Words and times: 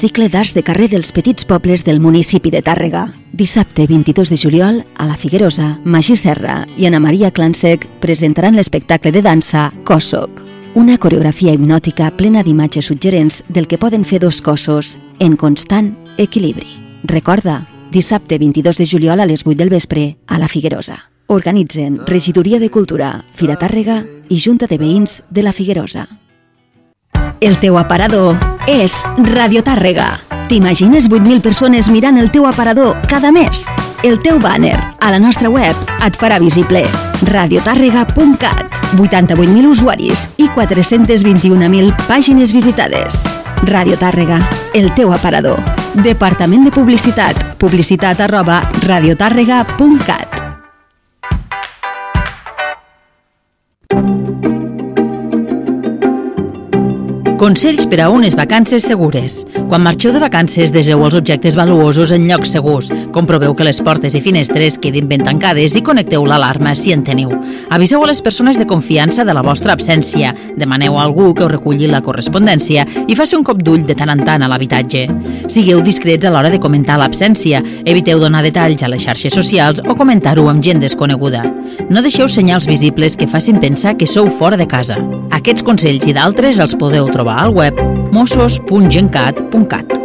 Cicle 0.00 0.30
d'arts 0.32 0.54
de 0.56 0.62
carrer 0.64 0.86
dels 0.88 1.10
petits 1.12 1.44
pobles 1.44 1.82
del 1.84 1.98
municipi 2.00 2.48
de 2.48 2.62
Tàrrega. 2.64 3.02
Dissabte 3.36 3.84
22 3.84 4.30
de 4.32 4.36
juliol, 4.40 4.78
a 4.96 5.04
la 5.04 5.16
Figuerosa, 5.20 5.74
Magí 5.84 6.14
Serra 6.16 6.62
i 6.80 6.86
Ana 6.88 7.02
Maria 7.04 7.28
Clansec 7.30 7.84
presentaran 8.00 8.56
l'espectacle 8.56 9.12
de 9.12 9.20
dansa 9.20 9.66
Cossoc. 9.84 10.40
Una 10.72 10.96
coreografia 10.96 11.52
hipnòtica 11.52 12.08
plena 12.16 12.40
d'imatges 12.40 12.88
suggerents 12.88 13.42
del 13.50 13.68
que 13.68 13.76
poden 13.76 14.06
fer 14.08 14.22
dos 14.24 14.40
cossos 14.40 14.94
en 15.18 15.36
constant 15.36 15.92
equilibri. 16.16 16.70
Recorda, 17.04 17.66
dissabte 17.92 18.38
22 18.40 18.80
de 18.80 18.88
juliol 18.88 19.20
a 19.20 19.28
les 19.28 19.44
8 19.44 19.58
del 19.58 19.68
vespre 19.68 20.16
a 20.26 20.38
la 20.38 20.48
Figuerosa. 20.48 20.96
Organitzen 21.26 22.00
Regidoria 22.06 22.58
de 22.58 22.70
Cultura, 22.70 23.26
Fira 23.34 23.60
Tàrrega 23.60 24.06
i 24.30 24.40
Junta 24.40 24.64
de 24.64 24.80
Veïns 24.80 25.20
de 25.28 25.44
la 25.44 25.52
Figuerosa. 25.52 26.08
El 27.40 27.56
teu 27.60 27.78
aparador 27.78 28.36
és 28.66 29.00
Radio 29.30 29.62
Tàrrega. 29.62 30.18
T'imagines 30.50 31.06
8.000 31.08 31.40
persones 31.40 31.88
mirant 31.88 32.18
el 32.18 32.30
teu 32.34 32.46
aparador 32.48 32.98
cada 33.06 33.30
mes? 33.30 33.68
El 34.02 34.18
teu 34.24 34.40
banner 34.42 34.74
a 34.98 35.12
la 35.14 35.20
nostra 35.22 35.48
web 35.48 35.76
et 36.04 36.18
farà 36.18 36.40
visible. 36.42 36.82
radiotàrrega.cat 37.30 38.80
88.000 38.96 39.70
usuaris 39.70 40.26
i 40.38 40.48
421.000 40.48 41.94
pàgines 42.08 42.52
visitades. 42.52 43.22
Radio 43.62 43.96
Tàrrega, 44.00 44.40
el 44.74 44.92
teu 44.94 45.12
aparador. 45.12 45.60
Departament 45.94 46.64
de 46.64 46.74
Publicitat. 46.74 47.58
Publicitat 47.60 48.20
arroba 48.24 48.62
radiotàrrega.cat 48.86 50.39
Consells 57.40 57.86
per 57.88 58.02
a 58.04 58.10
unes 58.12 58.34
vacances 58.36 58.84
segures. 58.84 59.46
Quan 59.70 59.80
marxeu 59.80 60.12
de 60.12 60.20
vacances, 60.20 60.68
deseu 60.74 61.00
els 61.06 61.14
objectes 61.16 61.54
valuosos 61.56 62.10
en 62.12 62.26
llocs 62.28 62.50
segurs. 62.52 62.90
Comproveu 63.14 63.54
que 63.56 63.64
les 63.64 63.78
portes 63.80 64.12
i 64.12 64.20
finestres 64.20 64.76
quedin 64.76 65.06
ben 65.08 65.24
tancades 65.24 65.72
i 65.72 65.80
connecteu 65.80 66.26
l'alarma 66.28 66.74
si 66.76 66.92
en 66.92 67.00
teniu. 67.00 67.32
Aviseu 67.72 68.04
a 68.04 68.10
les 68.10 68.20
persones 68.20 68.60
de 68.60 68.66
confiança 68.68 69.24
de 69.24 69.32
la 69.32 69.40
vostra 69.40 69.72
absència. 69.72 70.34
Demaneu 70.60 70.98
a 70.98 71.06
algú 71.06 71.30
que 71.32 71.46
us 71.46 71.54
reculli 71.54 71.88
la 71.88 72.02
correspondència 72.04 72.84
i 73.08 73.16
faci 73.16 73.38
un 73.38 73.46
cop 73.48 73.64
d'ull 73.64 73.88
de 73.88 73.96
tant 73.96 74.12
en 74.12 74.20
tant 74.20 74.44
a 74.44 74.52
l'habitatge. 74.52 75.06
Sigueu 75.48 75.80
discrets 75.80 76.28
a 76.28 76.34
l'hora 76.34 76.52
de 76.52 76.60
comentar 76.60 77.00
l'absència. 77.00 77.64
Eviteu 77.86 78.20
donar 78.20 78.44
detalls 78.44 78.84
a 78.84 78.92
les 78.92 79.00
xarxes 79.08 79.32
socials 79.32 79.80
o 79.88 79.96
comentar-ho 79.96 80.44
amb 80.52 80.60
gent 80.60 80.84
desconeguda. 80.84 81.46
No 81.88 82.04
deixeu 82.04 82.28
senyals 82.28 82.68
visibles 82.68 83.16
que 83.16 83.30
facin 83.30 83.64
pensar 83.64 83.96
que 83.96 84.04
sou 84.04 84.28
fora 84.28 84.60
de 84.60 84.68
casa. 84.68 85.00
Aquests 85.40 85.64
consells 85.64 86.04
i 86.04 86.12
d'altres 86.12 86.60
els 86.60 86.76
podeu 86.76 87.08
trobar 87.08 87.29
al 87.38 87.50
web 87.50 87.74
mossos.gencat.cat. 88.10 90.00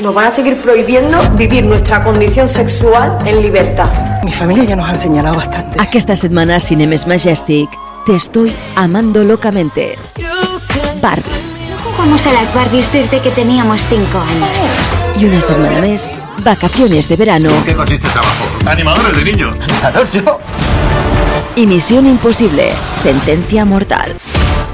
Nos 0.00 0.14
van 0.14 0.26
a 0.26 0.30
seguir 0.30 0.60
prohibiendo 0.62 1.18
vivir 1.32 1.64
nuestra 1.64 2.04
condición 2.04 2.48
sexual 2.48 3.18
en 3.26 3.42
libertad. 3.42 4.22
Mi 4.22 4.32
familia 4.32 4.64
ya 4.64 4.76
nos 4.76 4.88
han 4.88 4.96
señalado 4.96 5.36
bastante. 5.36 5.80
Aquesta 5.80 6.14
setmana 6.14 6.60
Cinemes 6.60 7.06
Majestic 7.06 7.68
te 8.06 8.14
estoy 8.14 8.54
amando 8.76 9.24
locamente. 9.24 9.98
Barbie. 11.02 11.24
Jugamos 11.84 12.26
a 12.26 12.32
las 12.32 12.54
Barbies 12.54 12.92
desde 12.92 13.20
que 13.20 13.30
teníamos 13.30 13.80
5 13.88 14.18
años. 14.18 14.50
Y 15.20 15.24
una 15.24 15.40
semana 15.40 15.80
més, 15.82 16.20
vacaciones 16.44 17.08
de 17.08 17.16
verano 17.16 17.50
¿En 17.50 17.64
qué 17.64 17.74
consiste 17.74 18.06
el 18.06 18.12
trabajo? 18.12 18.44
Animadores 18.70 19.16
de 19.16 19.24
niños. 19.24 19.56
I 21.58 21.66
Missió 21.66 21.98
Impossible, 21.98 22.70
Sentencia 22.94 23.64
Mortal. 23.64 24.14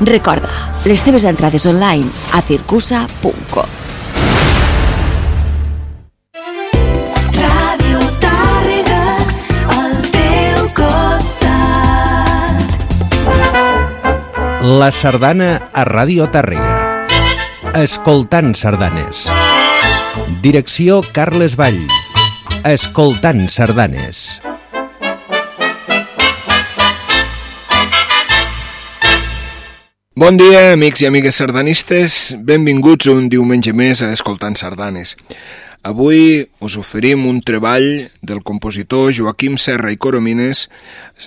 Recorda, 0.05 0.51
les 0.85 1.01
teves 1.01 1.25
entrades 1.25 1.65
online 1.65 2.05
a 2.37 2.43
circusa.com. 2.45 3.71
Ràdio 7.39 8.05
Tàrrega, 8.21 9.01
al 9.79 9.97
teu 10.13 10.69
costat. 10.77 12.61
La 14.69 14.93
sardana 14.93 15.71
a 15.73 15.89
Ràdio 15.89 16.29
Tàrrega. 16.29 17.09
Escoltant 17.81 18.53
sardanes. 18.53 19.25
Direcció 20.45 21.01
Carles 21.17 21.57
Vall. 21.57 21.81
Escoltant 22.77 23.49
sardanes. 23.49 24.45
Bon 30.15 30.37
dia, 30.39 30.69
amics 30.71 31.01
i 31.03 31.09
amigues 31.09 31.41
sardanistes. 31.41 32.37
Benvinguts 32.39 33.09
un 33.11 33.25
diumenge 33.27 33.73
més 33.75 33.99
a 33.99 34.13
Escoltant 34.15 34.55
Sardanes. 34.55 35.17
Avui 35.83 36.45
us 36.63 36.77
oferim 36.79 37.25
un 37.27 37.41
treball 37.43 38.07
del 38.23 38.45
compositor 38.47 39.11
Joaquim 39.11 39.57
Serra 39.59 39.91
i 39.91 39.99
Coromines 39.99 40.69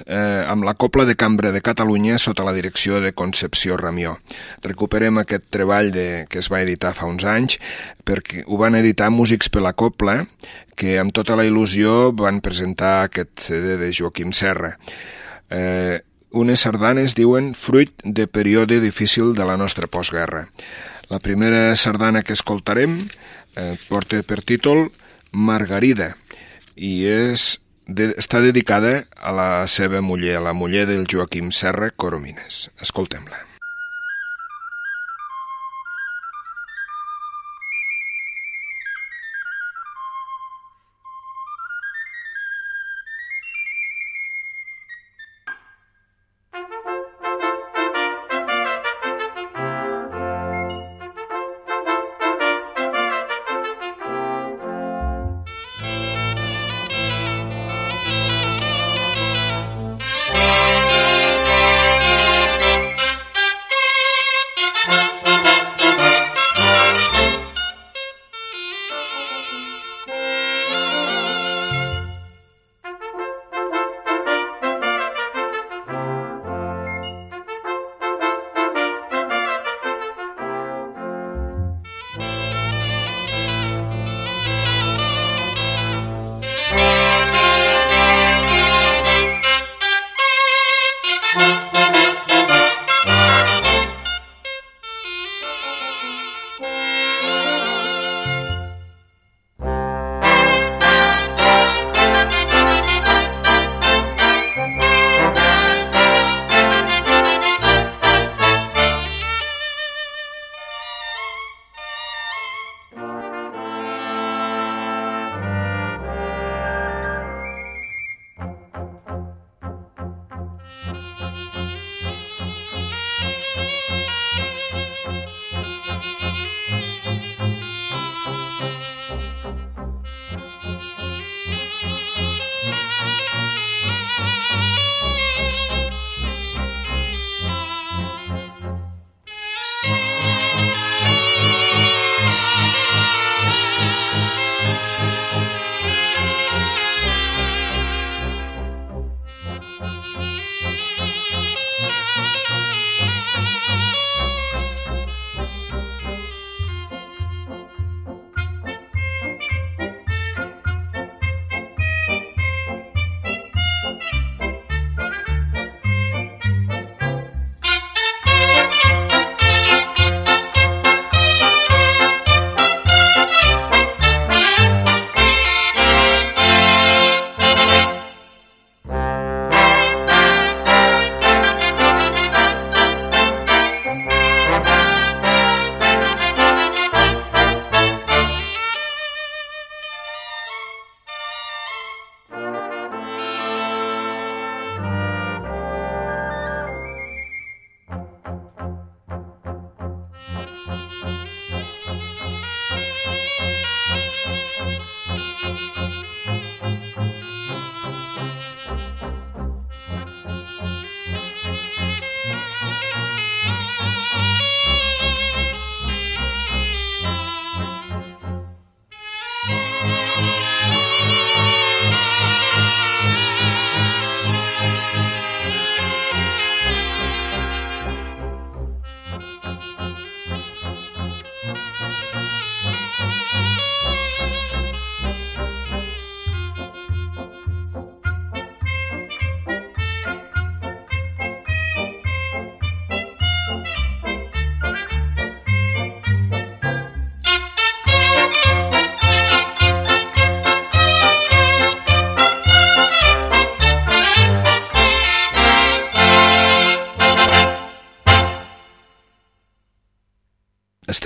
eh, 0.06 0.48
amb 0.48 0.64
la 0.64 0.78
Copla 0.80 1.04
de 1.04 1.18
Cambra 1.20 1.52
de 1.52 1.60
Catalunya 1.60 2.16
sota 2.16 2.48
la 2.48 2.56
direcció 2.56 3.02
de 3.04 3.12
Concepció 3.12 3.76
Ramió. 3.76 4.16
Recuperem 4.64 5.20
aquest 5.20 5.52
treball 5.52 5.92
de, 5.92 6.08
que 6.32 6.40
es 6.40 6.48
va 6.48 6.64
editar 6.64 6.96
fa 6.96 7.12
uns 7.12 7.28
anys 7.28 7.60
perquè 8.08 8.48
ho 8.48 8.64
van 8.64 8.80
editar 8.80 9.12
Músics 9.12 9.52
per 9.52 9.68
la 9.68 9.76
Copla 9.76 10.22
que 10.80 10.96
amb 11.04 11.12
tota 11.12 11.36
la 11.36 11.44
il·lusió 11.44 12.14
van 12.16 12.40
presentar 12.40 13.02
aquest 13.04 13.50
CD 13.50 13.76
de 13.84 13.92
Joaquim 13.92 14.32
Serra. 14.32 14.78
Eh, 15.52 16.07
unes 16.38 16.64
sardanes 16.66 17.16
diuen 17.18 17.54
fruit 17.58 17.92
de 18.04 18.28
període 18.28 18.80
difícil 18.84 19.34
de 19.34 19.46
la 19.46 19.58
nostra 19.58 19.88
postguerra. 19.88 20.48
La 21.10 21.20
primera 21.20 21.76
sardana 21.76 22.24
que 22.24 22.34
escoltarem 22.34 23.00
eh, 23.56 23.76
porta 23.90 24.22
per 24.24 24.44
títol 24.44 24.92
Margarida 25.32 26.14
i 26.76 27.08
és 27.10 27.58
de, 27.88 28.12
està 28.20 28.44
dedicada 28.44 29.08
a 29.16 29.34
la 29.34 29.50
seva 29.72 30.04
muller, 30.04 30.38
a 30.38 30.46
la 30.52 30.54
muller 30.54 30.86
del 30.90 31.08
Joaquim 31.10 31.52
Serra 31.56 31.90
Coromines. 31.92 32.68
Escoltem-la. 32.84 33.47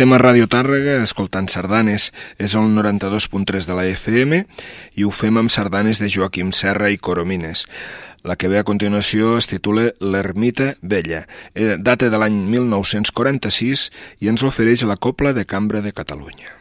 Estem 0.01 0.15
a 0.15 0.18
Ràdio 0.18 0.48
Tàrrega 0.50 0.95
escoltant 1.06 1.45
sardanes. 1.51 2.07
És 2.42 2.56
el 2.57 2.71
92.3 2.74 3.68
de 3.69 3.75
la 3.77 3.83
FM 3.86 4.39
i 4.98 5.06
ho 5.06 5.12
fem 5.13 5.38
amb 5.38 5.53
sardanes 5.53 6.00
de 6.01 6.07
Joaquim 6.09 6.50
Serra 6.57 6.89
i 6.89 6.98
Coromines. 6.98 7.68
La 8.25 8.33
que 8.33 8.50
ve 8.50 8.57
a 8.57 8.65
continuació 8.65 9.36
es 9.38 9.45
titula 9.51 9.92
L'Ermita 10.01 10.71
Vella. 10.81 11.27
Eh, 11.53 11.75
data 11.77 12.09
de 12.09 12.18
l'any 12.18 12.39
1946 12.50 13.86
i 14.25 14.33
ens 14.33 14.42
l'ofereix 14.42 14.88
la 14.89 14.98
Copla 14.98 15.36
de 15.38 15.45
Cambra 15.45 15.86
de 15.86 15.94
Catalunya. 15.94 16.61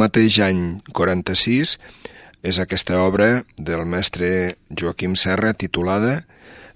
Mateix 0.00 0.40
any 0.44 0.80
46 0.96 1.76
és 2.46 2.58
aquesta 2.62 3.02
obra 3.04 3.44
del 3.56 3.84
mestre 3.84 4.56
Joaquim 4.72 5.16
Serra 5.20 5.52
titulada 5.52 6.22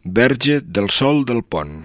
Verge 0.05 0.61
del 0.61 0.91
Sol 0.93 1.25
del 1.25 1.41
Pont. 1.43 1.79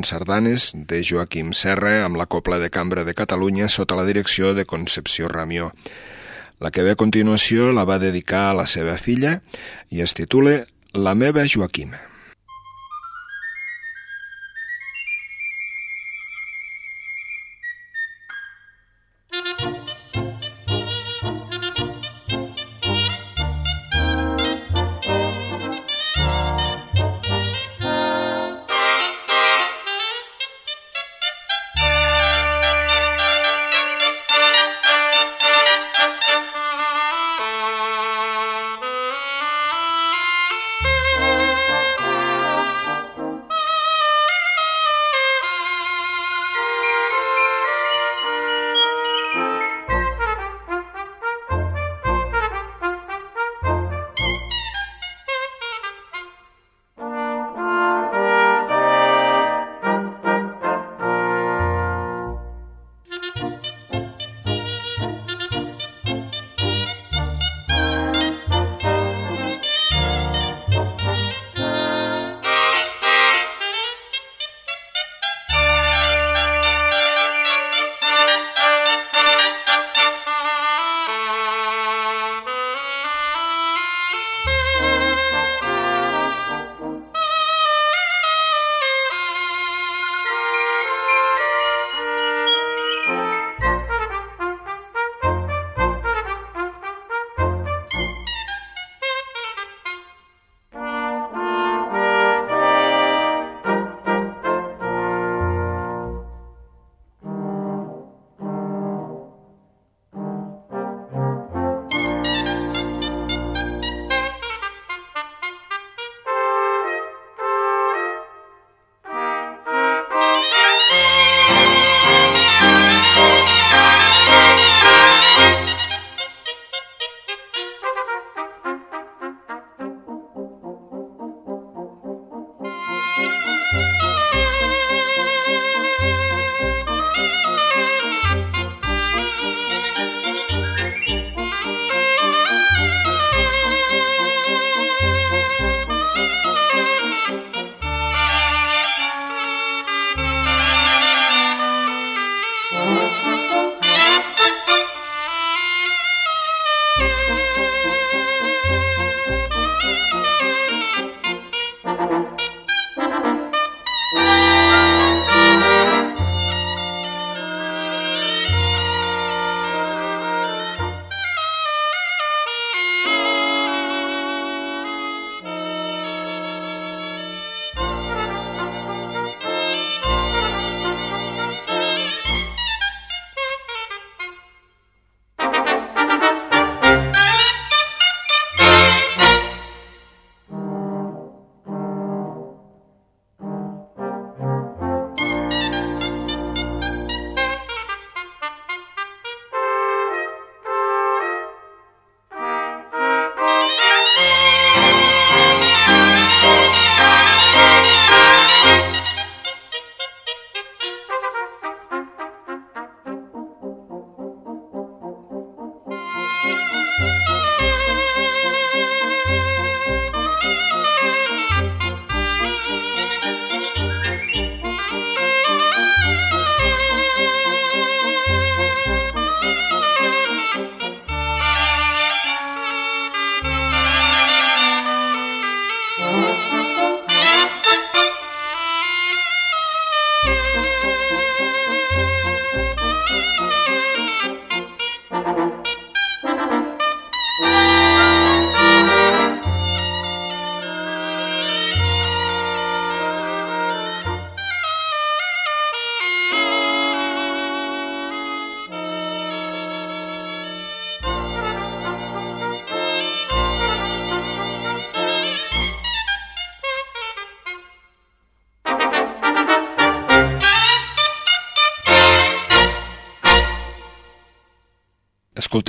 Escoltant 0.00 0.04
sardanes 0.04 0.72
de 0.74 1.02
Joaquim 1.04 1.52
Serra 1.52 2.04
amb 2.04 2.16
la 2.16 2.26
Copla 2.26 2.58
de 2.58 2.70
Cambra 2.70 3.04
de 3.04 3.14
Catalunya 3.14 3.68
sota 3.68 3.96
la 3.96 4.04
direcció 4.04 4.54
de 4.54 4.64
Concepció 4.64 5.28
Ramió. 5.28 5.72
La 6.60 6.70
que 6.70 6.82
ve 6.82 6.92
a 6.92 6.96
continuació 6.96 7.72
la 7.72 7.84
va 7.84 7.98
dedicar 7.98 8.50
a 8.50 8.54
la 8.54 8.66
seva 8.66 8.96
filla 8.96 9.40
i 9.90 10.00
es 10.00 10.14
titula 10.14 10.66
La 10.92 11.14
meva 11.14 11.44
Joaquima. 11.44 12.09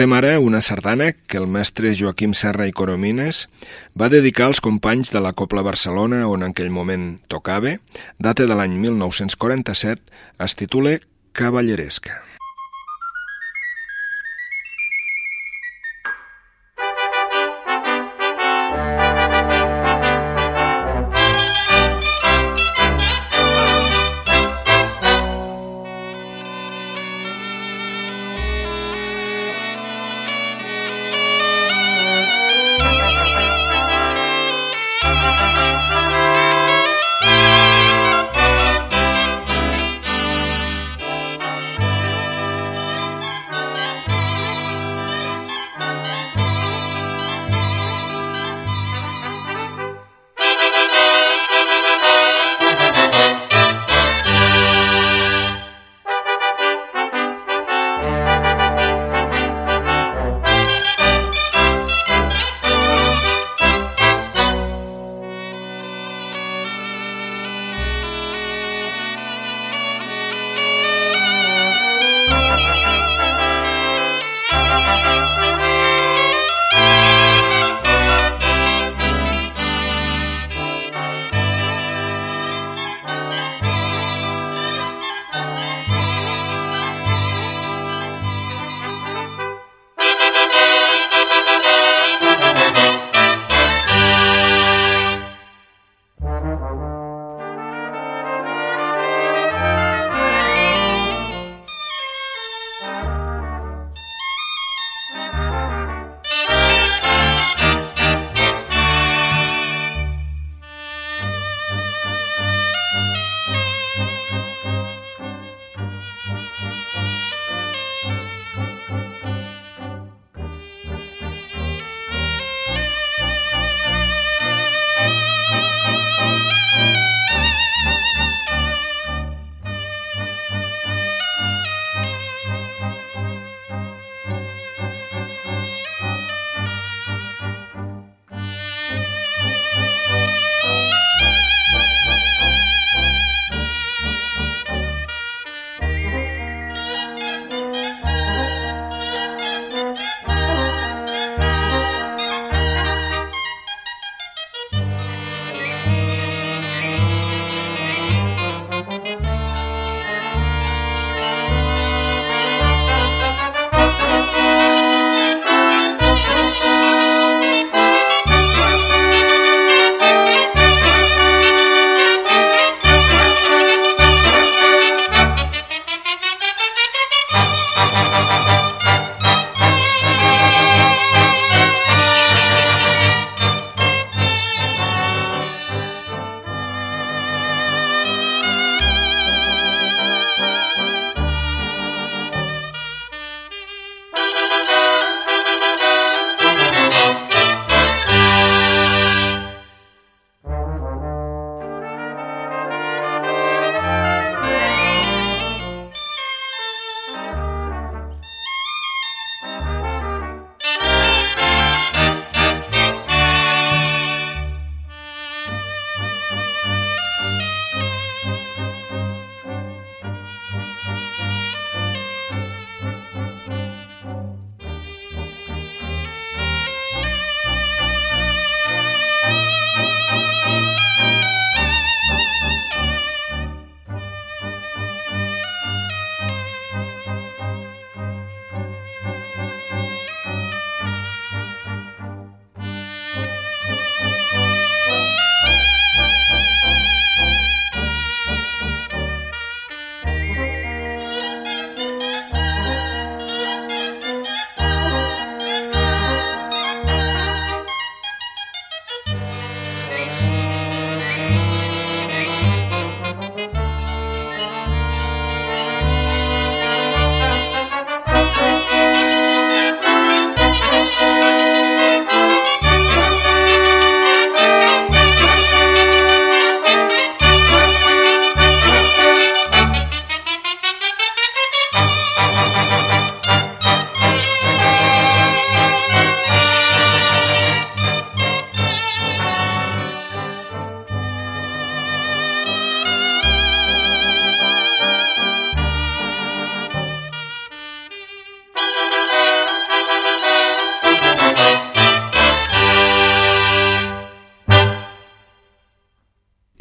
Escoltem 0.02 0.18
ara 0.18 0.40
una 0.40 0.62
sardana 0.66 1.12
que 1.14 1.38
el 1.38 1.46
mestre 1.46 1.92
Joaquim 1.94 2.32
Serra 2.34 2.66
i 2.66 2.72
Coromines 2.74 3.44
va 3.94 4.08
dedicar 4.10 4.48
als 4.48 4.62
companys 4.66 5.14
de 5.14 5.22
la 5.22 5.36
Copla 5.38 5.62
Barcelona 5.62 6.24
on 6.26 6.42
en 6.42 6.56
aquell 6.56 6.74
moment 6.74 7.06
tocava, 7.30 7.76
data 8.18 8.50
de 8.50 8.58
l'any 8.58 8.74
1947, 8.82 10.02
es 10.42 10.58
titula 10.58 10.98
Cavalleresca. 11.38 12.31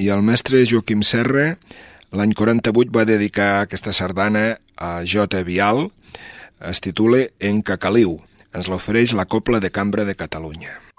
I 0.00 0.08
el 0.08 0.22
mestre 0.24 0.62
Joaquim 0.64 1.02
Serra 1.04 1.54
l'any 2.16 2.32
48 2.36 2.92
va 2.96 3.06
dedicar 3.08 3.50
aquesta 3.60 3.92
sardana 3.92 4.44
a 4.80 4.92
J. 5.04 5.44
Vial, 5.44 5.90
es 6.72 6.80
titula 6.80 7.26
En 7.38 7.60
Cacaliu. 7.62 8.16
Ens 8.56 8.72
l'ofereix 8.72 9.12
la 9.14 9.28
Copla 9.30 9.60
de 9.60 9.70
Cambra 9.70 10.08
de 10.08 10.16
Catalunya. 10.18 10.89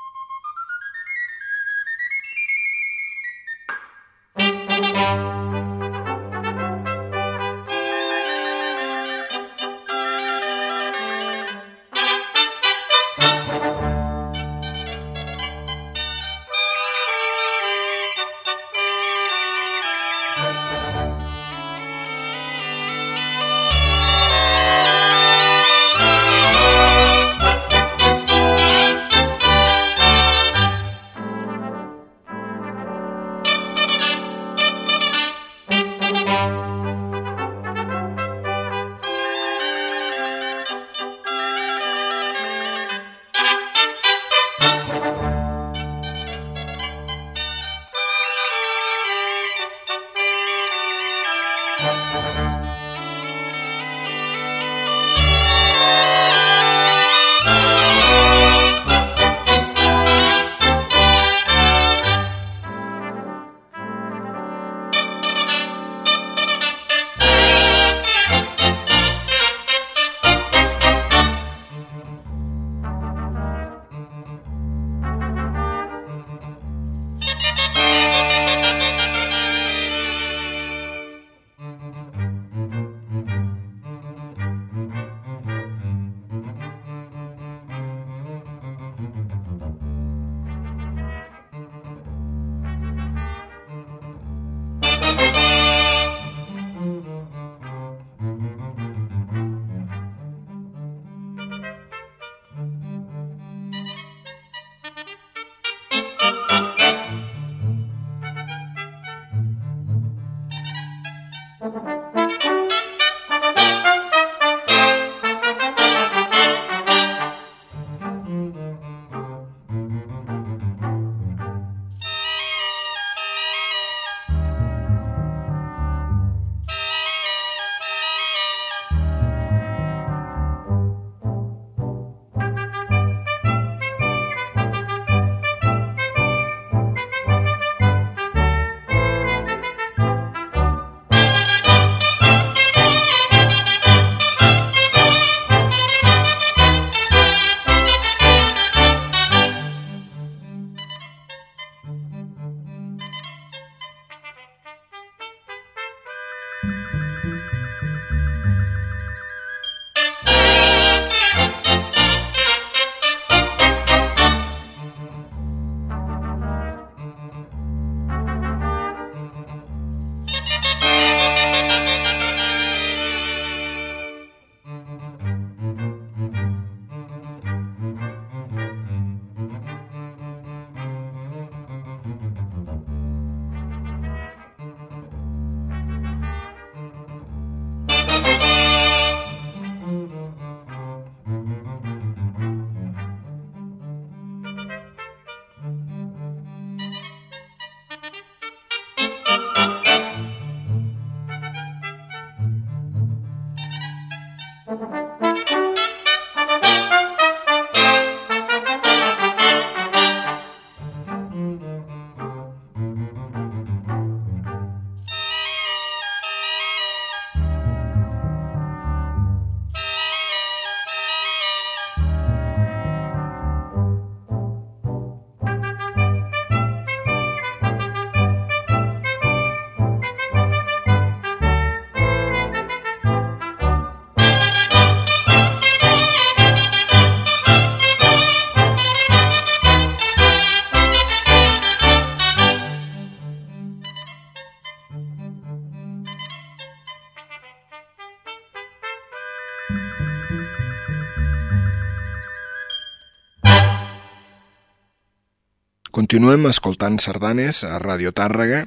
Continuem 256.11 256.49
escoltant 256.49 256.97
sardanes 256.99 257.61
a 257.63 257.77
Radio 257.79 258.09
Tàrrega 258.11 258.65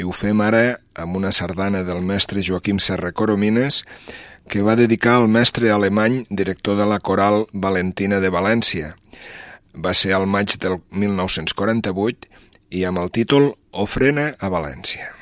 i 0.00 0.04
ho 0.08 0.14
fem 0.16 0.38
ara 0.40 0.78
amb 0.96 1.18
una 1.18 1.28
sardana 1.28 1.82
del 1.84 1.98
mestre 2.00 2.40
Joaquim 2.40 2.78
Serra 2.80 3.10
Coromines 3.12 3.82
que 4.48 4.62
va 4.64 4.78
dedicar 4.80 5.18
al 5.18 5.28
mestre 5.28 5.68
alemany, 5.74 6.22
director 6.30 6.78
de 6.80 6.86
la 6.88 6.96
coral 7.04 7.44
Valentina 7.52 8.16
de 8.24 8.30
València. 8.32 8.94
Va 9.76 9.92
ser 9.92 10.14
al 10.16 10.24
maig 10.24 10.56
del 10.56 10.78
1948 10.88 12.32
i 12.80 12.88
amb 12.88 13.04
el 13.04 13.12
títol 13.12 13.52
Ofrena 13.84 14.30
a 14.40 14.48
València. 14.56 15.15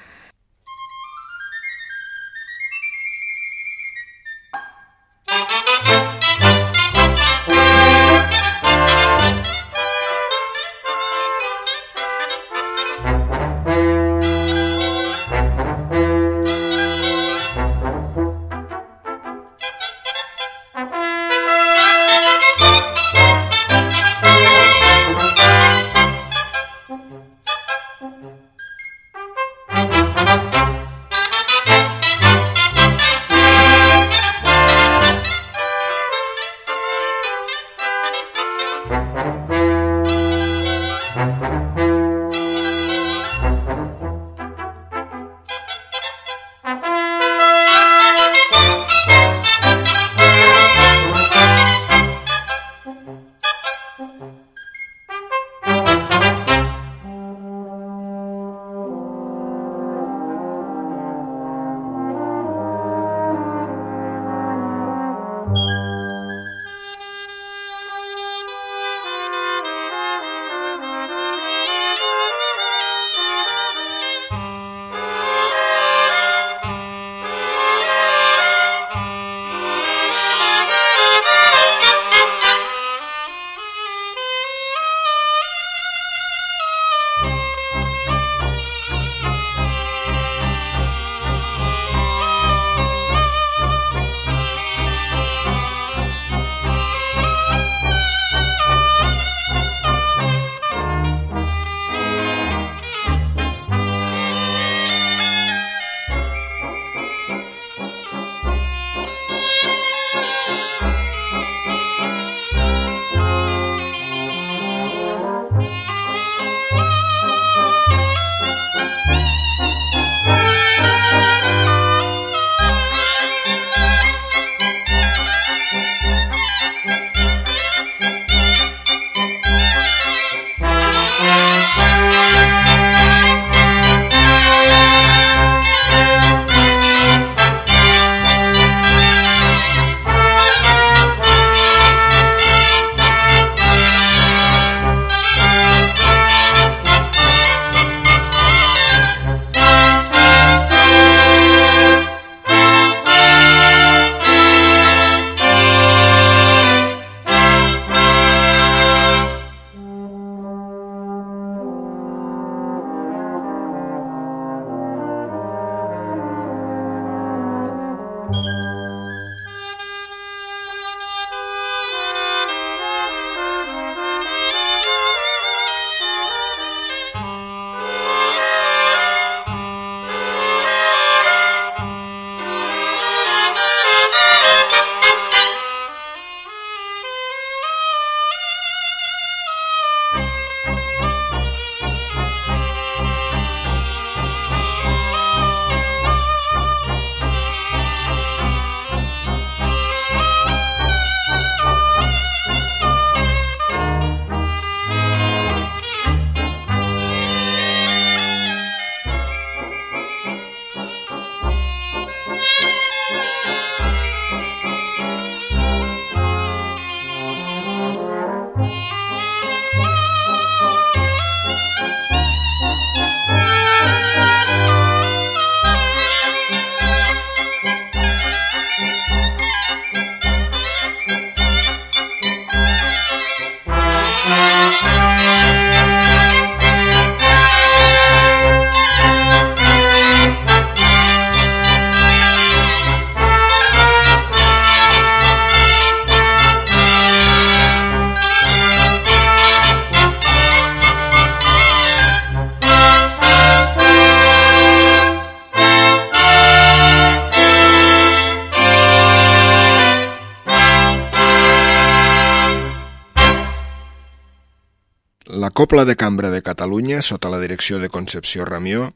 Copla 265.65 265.87
de 265.87 265.97
Cambra 265.97 266.29
de 266.29 266.43
Catalunya, 266.43 267.01
sota 267.01 267.31
la 267.33 267.39
direcció 267.41 267.79
de 267.81 267.89
Concepció 267.89 268.45
Ramió, 268.45 268.91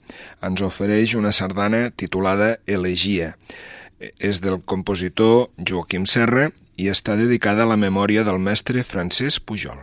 ens 0.45 0.61
ofereix 0.61 1.15
una 1.17 1.33
sardana 1.33 1.81
titulada 1.89 2.51
Elegia. 2.69 3.31
És 4.21 4.43
del 4.45 4.61
compositor 4.61 5.49
Joaquim 5.57 6.05
Serra 6.05 6.51
i 6.77 6.93
està 6.93 7.17
dedicada 7.17 7.65
a 7.65 7.73
la 7.73 7.81
memòria 7.81 8.27
del 8.29 8.37
mestre 8.37 8.85
Francesc 8.85 9.49
Pujol. 9.49 9.81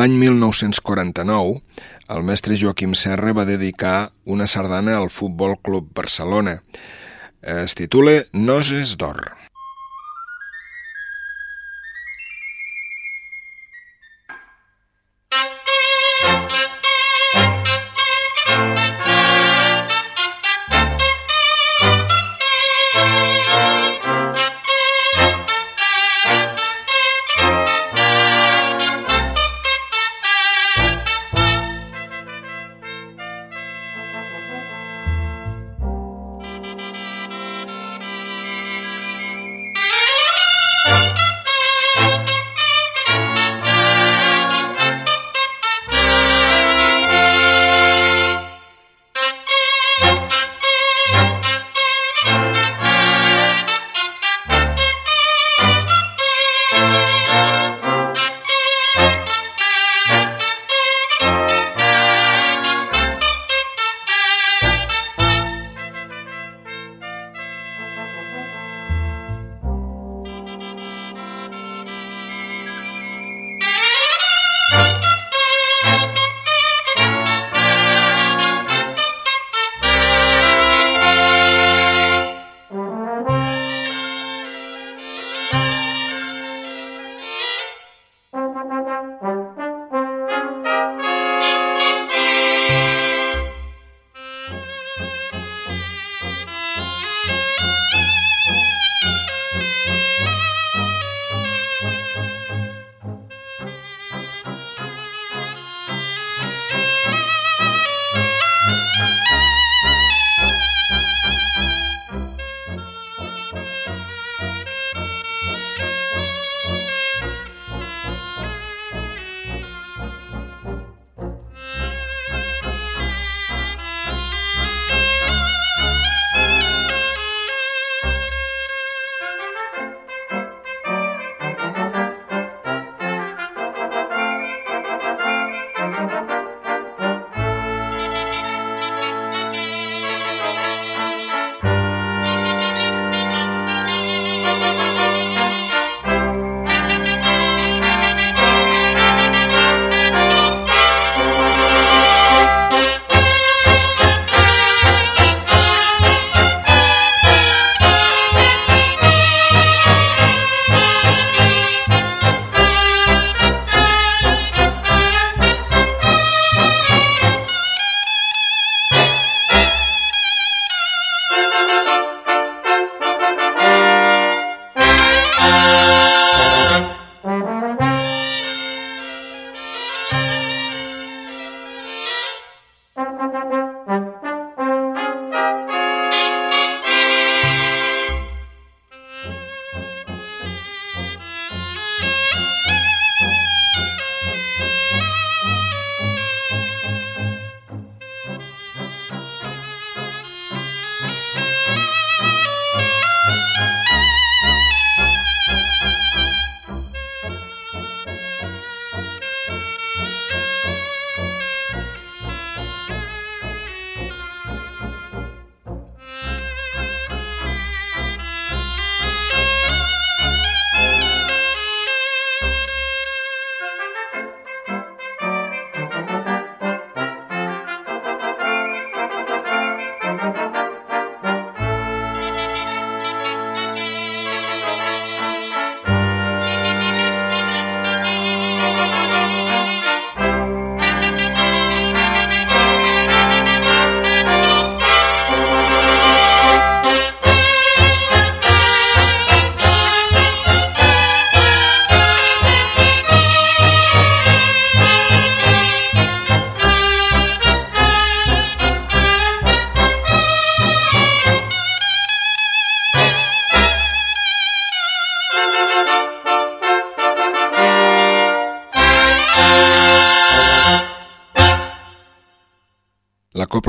L'any 0.00 0.14
1949, 0.16 1.58
el 2.14 2.22
mestre 2.24 2.54
Joaquim 2.56 2.94
Serra 2.96 3.34
va 3.36 3.44
dedicar 3.44 4.12
una 4.24 4.46
sardana 4.48 4.94
al 4.96 5.10
Futbol 5.12 5.58
Club 5.60 5.90
Barcelona. 5.98 6.54
Es 7.44 7.76
titula 7.76 8.14
Noses 8.32 8.94
d'Or. 8.96 9.39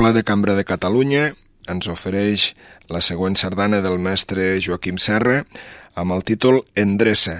La 0.02 0.08
Copla 0.08 0.18
de 0.18 0.24
Cambra 0.26 0.54
de 0.58 0.64
Catalunya 0.66 1.20
ens 1.70 1.86
ofereix 1.86 2.46
la 2.90 2.98
següent 3.06 3.36
sardana 3.38 3.78
del 3.84 4.00
mestre 4.02 4.48
Joaquim 4.58 4.98
Serra 4.98 5.44
amb 5.94 6.16
el 6.16 6.24
títol 6.26 6.58
Endreça. 6.74 7.36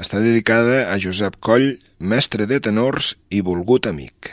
Està 0.00 0.24
dedicada 0.24 0.86
a 0.88 0.96
Josep 0.96 1.36
Coll, 1.44 1.74
mestre 2.00 2.48
de 2.48 2.56
tenors 2.64 3.12
i 3.28 3.44
volgut 3.44 3.84
amic. 3.92 4.32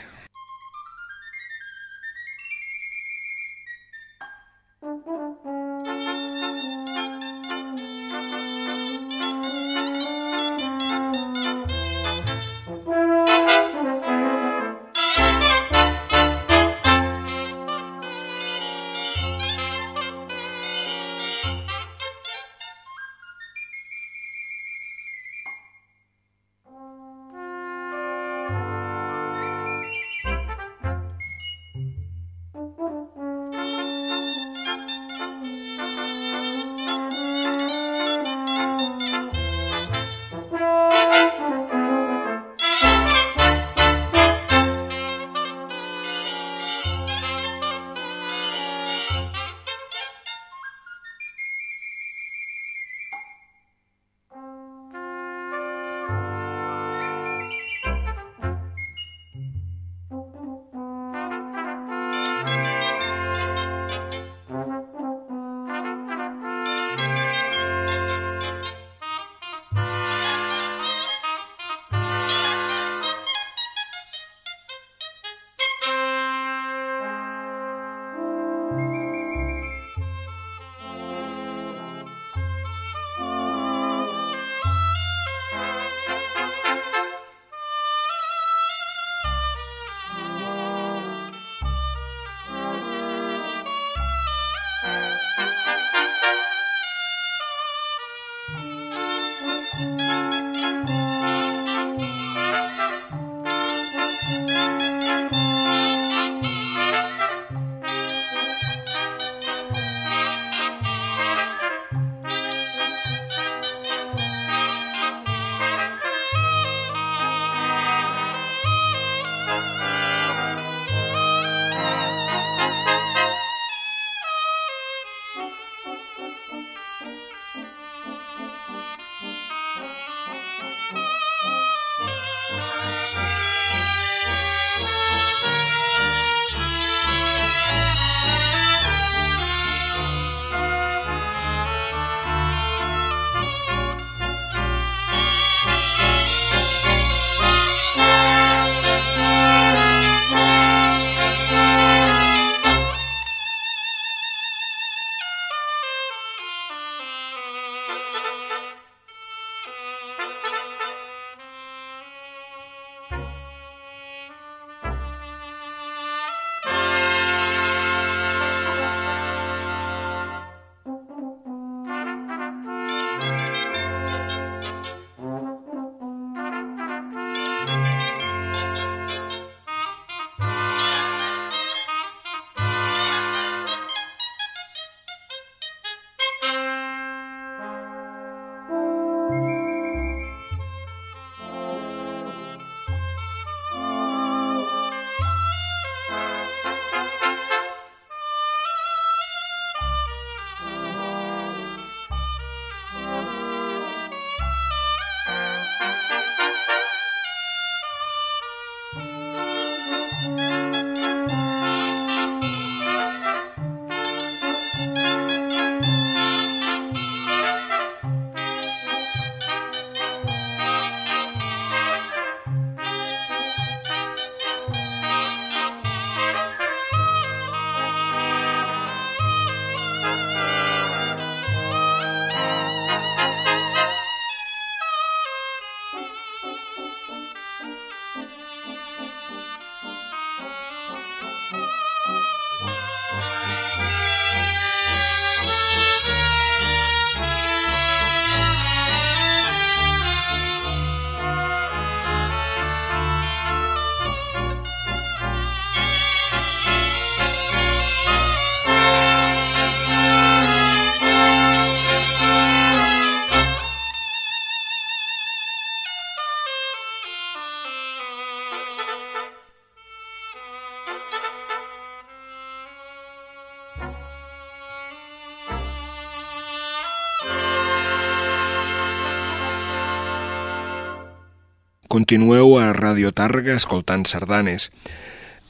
Continueu 282.07 282.53
a 282.55 282.71
Radio 282.71 283.09
Tàrrega 283.11 283.57
escoltant 283.59 284.05
sardanes. 284.07 284.69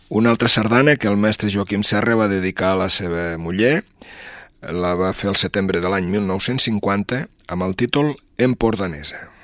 Una 0.10 0.32
altra 0.34 0.50
sardana 0.50 0.96
que 0.98 1.06
el 1.06 1.14
mestre 1.14 1.52
Joaquim 1.54 1.84
Serra 1.86 2.16
va 2.18 2.26
dedicar 2.32 2.72
a 2.72 2.80
la 2.80 2.88
seva 2.90 3.38
muller, 3.38 3.84
la 4.66 4.96
va 4.98 5.14
fer 5.14 5.30
el 5.30 5.38
setembre 5.38 5.84
de 5.86 5.94
l'any 5.94 6.10
1950 6.10 7.28
amb 7.46 7.68
el 7.68 7.78
títol 7.78 8.16
Empordanesa. 8.42 9.37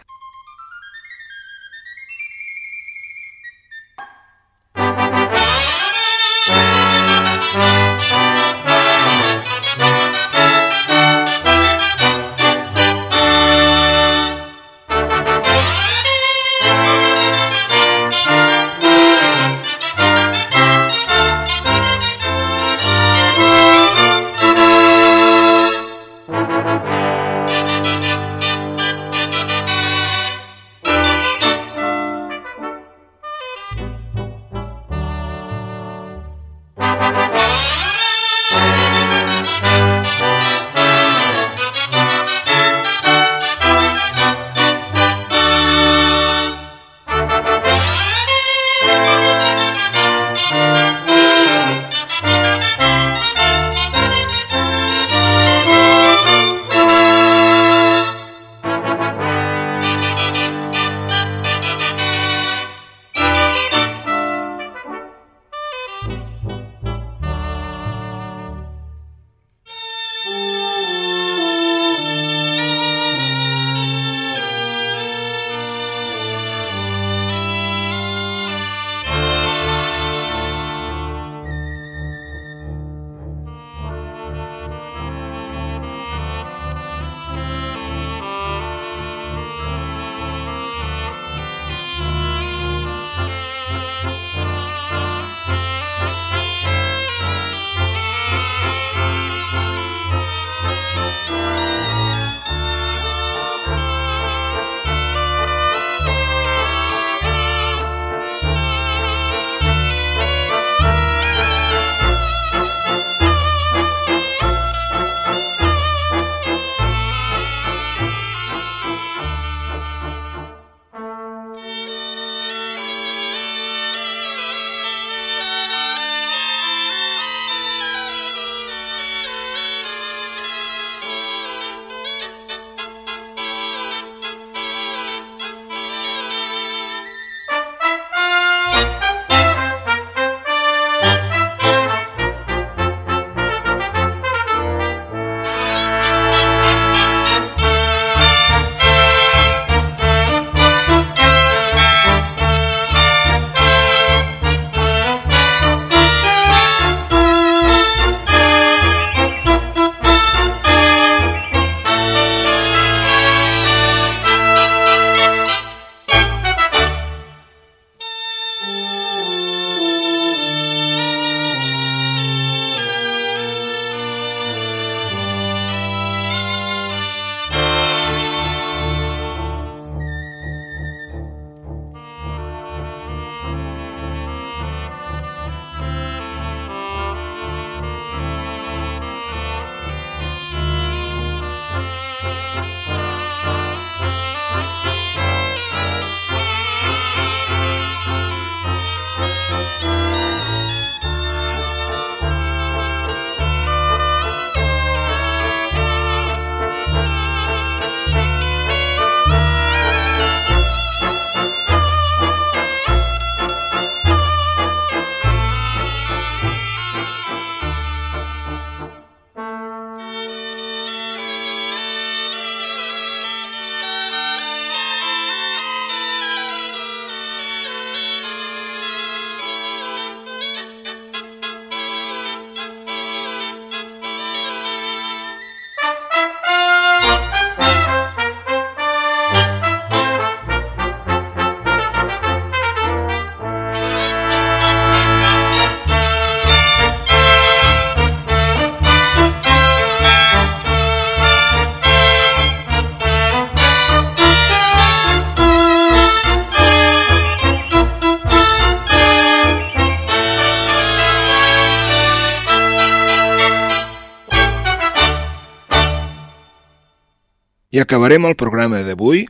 I 267.73 267.79
acabarem 267.81 268.27
el 268.29 268.35
programa 268.37 268.83
d'avui, 268.85 269.23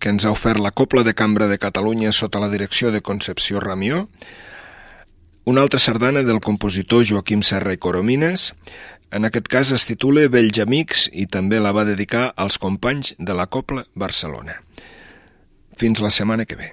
que 0.00 0.08
ens 0.08 0.24
ha 0.24 0.30
ofert 0.32 0.56
la 0.64 0.70
Copla 0.72 1.02
de 1.04 1.12
Cambra 1.12 1.50
de 1.50 1.58
Catalunya 1.60 2.14
sota 2.16 2.40
la 2.40 2.48
direcció 2.48 2.88
de 2.94 3.02
Concepció 3.04 3.60
Ramió, 3.60 4.06
una 5.44 5.60
altra 5.60 5.76
sardana 5.78 6.22
del 6.24 6.40
compositor 6.40 7.04
Joaquim 7.04 7.42
Serra 7.44 7.74
i 7.76 7.76
Coromines, 7.76 8.54
en 9.12 9.28
aquest 9.28 9.52
cas 9.52 9.74
es 9.76 9.84
titula 9.84 10.24
Vells 10.32 10.62
Amics 10.64 11.10
i 11.12 11.26
també 11.28 11.60
la 11.60 11.74
va 11.76 11.84
dedicar 11.84 12.30
als 12.40 12.56
companys 12.56 13.12
de 13.18 13.36
la 13.36 13.50
Copla 13.52 13.84
Barcelona. 13.92 14.62
Fins 15.76 16.00
la 16.00 16.08
setmana 16.08 16.48
que 16.48 16.56
ve. 16.56 16.72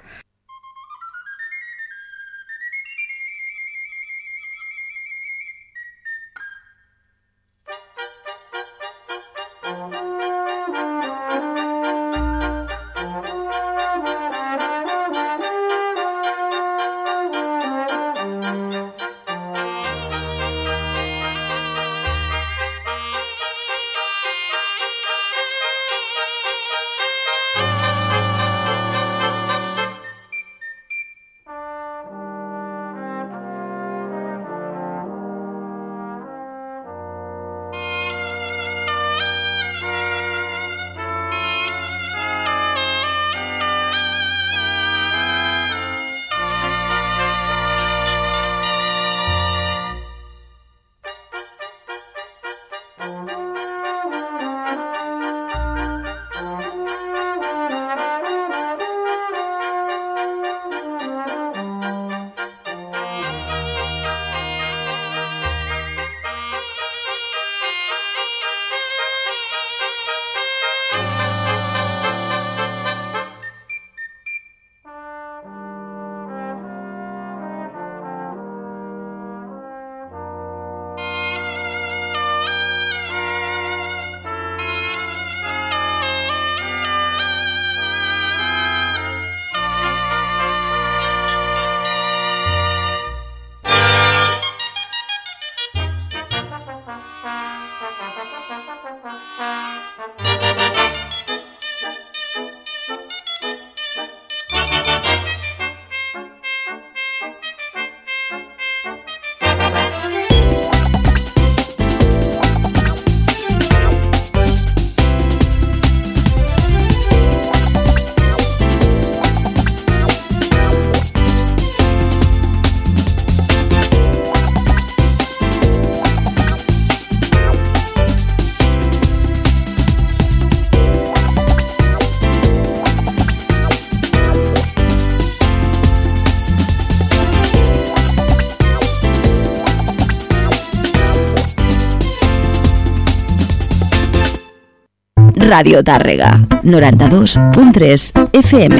Ràdio 145.56 145.80
Tàrrega, 145.88 146.32
92.3 146.64 148.12
FM. 148.34 148.76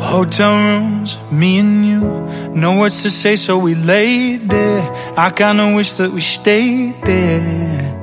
Hotel 0.00 0.54
rooms, 0.56 1.16
me 1.30 1.58
and 1.58 1.86
you. 1.86 2.00
No 2.52 2.78
words 2.78 3.02
to 3.02 3.10
say, 3.10 3.36
so 3.36 3.58
we 3.58 3.74
laid 3.76 4.50
there. 4.50 4.82
I 5.16 5.30
kinda 5.30 5.74
wish 5.76 5.92
that 5.94 6.10
we 6.12 6.20
stayed 6.20 6.94
there. 7.04 7.94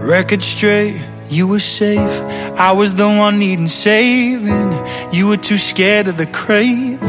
Record 0.00 0.42
straight, 0.42 1.00
you 1.32 1.46
were 1.46 1.60
safe. 1.60 2.20
I 2.58 2.72
was 2.72 2.94
the 2.94 3.06
one 3.06 3.38
needing 3.38 3.68
saving. 3.68 4.72
You 5.12 5.28
were 5.28 5.38
too 5.38 5.56
scared 5.56 6.08
of 6.08 6.18
the 6.18 6.26
craving. 6.26 7.00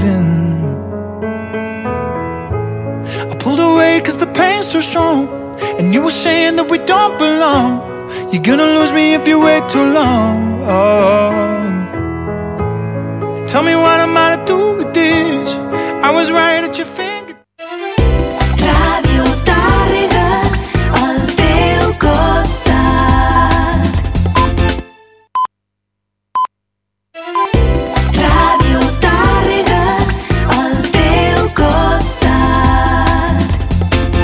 I 3.32 3.36
pulled 3.38 3.60
away 3.60 4.00
cause 4.02 4.18
the 4.18 4.28
pain's 4.28 4.72
too 4.72 4.82
strong. 4.82 5.28
And 5.78 5.94
you 5.94 6.02
were 6.02 6.18
saying 6.26 6.56
that 6.56 6.70
we 6.72 6.78
don't 6.78 7.18
belong. 7.20 7.92
You're 8.32 8.44
gonna 8.44 8.80
lose 8.80 8.94
me 8.94 9.14
if 9.14 9.28
you 9.28 9.42
wait 9.42 9.68
too 9.68 9.84
long. 9.84 10.64
Oh. 10.64 11.44
Tell 13.48 13.64
me 13.64 13.76
what 13.76 14.00
I'm 14.00 14.16
to 14.40 14.46
do 14.46 14.78
with 14.78 14.94
this? 14.94 15.52
I 15.52 16.12
was 16.12 16.32
right 16.32 16.64
at 16.64 16.78
your 16.78 16.88
feet. 16.88 17.12